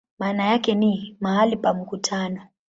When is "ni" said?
0.75-1.17